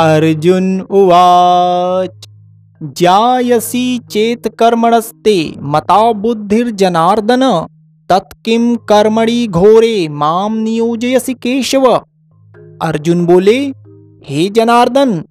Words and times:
अर्जुन 0.00 0.80
उवाच, 0.80 2.26
जायसी 2.98 3.98
चेत 4.10 4.48
कर्मणस्ते 4.58 5.34
मता 5.58 6.12
बुद्धिर्जनार्दन 6.12 7.42
तत्किम 8.10 8.74
कर्मणि 8.88 9.46
घोरे 9.46 10.08
माम 10.08 10.56
नियोजयसी 10.56 11.34
केशव? 11.34 11.86
अर्जुन 12.82 13.24
बोले, 13.26 13.58
हे 14.24 14.48
जनार्दन, 14.48 15.22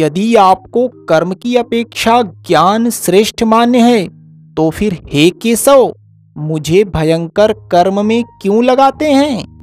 यदि 0.00 0.34
आपको 0.36 0.86
कर्म 1.08 1.32
की 1.32 1.56
अपेक्षा 1.56 2.20
ज्ञान 2.22 2.90
श्रेष्ठ 2.90 3.42
मान्य 3.42 3.78
है 3.78 4.06
तो 4.54 4.70
फिर 4.70 4.98
हे 5.12 5.28
केशव, 5.42 5.92
मुझे 6.36 6.84
भयंकर 6.84 7.52
कर्म 7.52 8.04
में 8.06 8.22
क्यों 8.42 8.64
लगाते 8.64 9.12
हैं? 9.12 9.57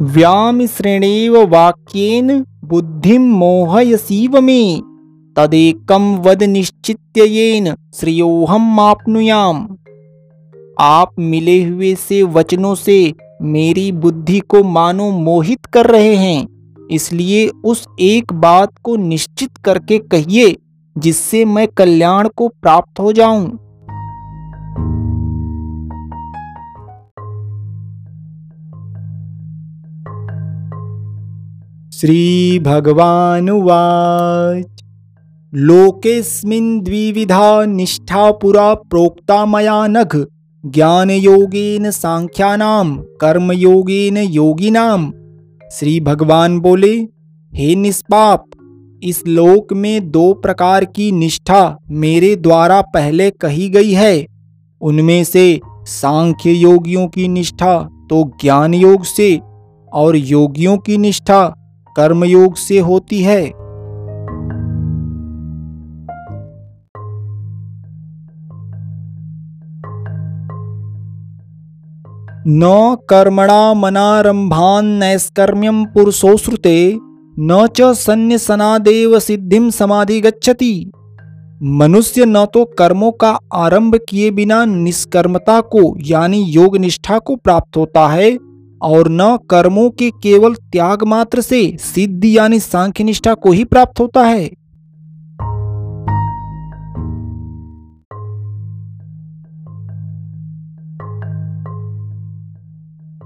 व्याम 0.00 0.66
श्रेणेव 0.66 1.36
वाक्येन 1.46 2.44
बुद्धिम 2.64 3.22
मोहयसीव 3.36 4.40
मे। 4.40 4.82
तदेकम 5.36 6.04
वद 6.16 6.42
निश्चित्ययेन 6.42 7.74
श्रेयोहम 7.94 8.80
आपनुयाम 8.80 9.66
आप 10.80 11.18
मिले 11.18 11.62
हुए 11.62 11.94
से 11.94 12.22
वचनों 12.22 12.74
से 12.74 13.12
मेरी 13.42 13.90
बुद्धि 13.92 14.40
को 14.40 14.62
मानो 14.64 15.10
मोहित 15.10 15.66
कर 15.66 15.86
रहे 15.86 16.14
हैं। 16.14 16.46
इसलिए 16.90 17.48
उस 17.64 17.86
एक 18.00 18.32
बात 18.32 18.78
को 18.82 18.96
निश्चित 18.96 19.56
करके 19.56 19.98
कहिए, 19.98 20.56
जिससे 20.96 21.44
मैं 21.44 21.68
कल्याण 21.68 22.28
को 22.28 22.48
प्राप्त 22.48 23.00
हो 23.00 23.12
जाऊँ। 23.12 23.67
श्रीभगवानुवाच। 32.00 34.82
लोकेऽस्मिन् 35.54 36.80
द्विविधा 36.80 37.64
निष्ठा 37.64 38.32
पुरा 38.32 38.74
प्रोक्ता 38.74 39.46
मया 39.46 39.86
नघ। 39.86 40.24
ज्ञानयोगेन 40.66 41.90
सांख्यानां, 41.90 42.96
कर्मयोगेन 42.96 44.16
योगिनाम 44.16 45.12
श्री 45.72 46.00
भगवान 46.00 46.60
बोले, 46.60 47.06
हे 47.54 47.74
निष्पाप, 47.74 48.44
इस 49.02 49.22
लोक 49.28 49.72
में 49.72 50.10
दो 50.10 50.34
प्रकार 50.34 50.84
की 50.84 51.12
निष्ठा 51.12 51.78
मेरे 51.90 52.36
द्वारा 52.36 52.80
पहले 52.80 53.30
कही 53.30 53.68
गई 53.68 53.92
है। 53.92 54.26
उनमें 54.80 55.24
से 55.24 55.60
सांख्य 55.84 56.50
योगियों 56.50 57.08
की 57.08 57.28
निष्ठा 57.28 57.88
तो 58.10 58.30
ज्ञान 58.42 58.74
योग 58.74 59.04
से, 59.04 59.40
और 59.92 60.16
योगियों 60.16 60.78
की 60.78 60.98
निष्ठा 60.98 61.54
कर्मयोग 61.96 62.56
से 62.56 62.80
होती 62.80 63.22
है। 63.22 63.52
न 72.50 72.96
कर्मणा 73.08 73.74
मनारंभान्नैष्कर्म्यम 73.74 75.84
पुरुषोश्रुते 75.84 76.98
न 77.40 77.66
च 77.76 77.94
सन्न्यसनादेव 77.94 79.18
सिद्धिम 79.18 79.70
समाधि 79.70 80.20
गच्छति 80.20 80.90
मनुष्य 81.62 82.26
न 82.26 82.44
तो 82.44 82.74
कर्मों 82.78 83.12
का 83.12 83.38
आरंभ 83.54 83.98
किए 84.08 84.30
बिना 84.30 84.64
निष्कर्मता 84.64 85.60
को, 85.60 85.96
यानी 86.00 86.42
योग 86.42 86.76
निष्ठा 86.76 87.18
को 87.18 87.36
प्राप्त 87.36 87.76
होता 87.76 88.08
है 88.08 88.47
और 88.82 89.08
न 89.08 89.36
कर्मों 89.50 89.90
के 89.90 90.10
केवल 90.10 90.54
त्याग 90.54 91.02
मात्र 91.02 91.40
से 91.40 91.76
सिद्धि 91.80 92.38
यानी 92.38 92.60
सांख्य 92.60 93.04
निष्ठा 93.04 93.34
को 93.34 93.52
ही 93.52 93.64
प्राप्त 93.64 94.00
होता 94.00 94.24
है। 94.24 94.50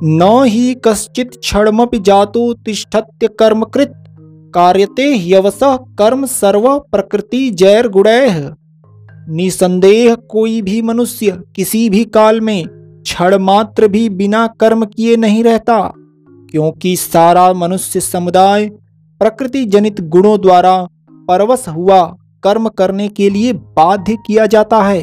न 0.04 0.42
ही 0.44 0.74
कश्चित 0.74 1.30
क्षणमपि 1.30 1.98
जातो 1.98 2.52
तिष्ठत्य 2.54 3.28
कर्मकृत, 3.28 3.92
कार्यते 4.54 5.04
यवस 5.30 5.58
कर्म 5.98 6.26
सर्व 6.26 6.78
प्रकृति 6.78 7.50
जैर 7.50 7.88
गुणैह 7.88 8.54
निसंदेह 9.28 10.14
कोई 10.14 10.60
भी 10.62 10.82
मनुष्य 10.82 11.38
किसी 11.56 11.88
भी 11.90 12.04
काल 12.04 12.40
में 12.40 12.81
क्षण 13.02 13.38
मात्र 13.38 13.88
भी 13.88 14.08
बिना 14.08 14.46
कर्म 14.60 14.84
किए 14.86 15.16
नहीं 15.16 15.42
रहता, 15.44 15.92
क्योंकि 16.50 16.96
सारा 16.96 17.52
मनुष्य 17.52 18.00
समुदाय 18.00 18.68
प्रकृति 19.20 19.64
जनित 19.64 20.00
गुणों 20.00 20.40
द्वारा 20.40 20.76
परवश 21.28 21.64
हुआ 21.68 22.02
कर्म 22.42 22.68
करने 22.68 23.08
के 23.08 23.30
लिए 23.30 23.52
बाध्य 23.52 24.16
किया 24.26 24.46
जाता 24.46 24.82
है। 24.82 25.00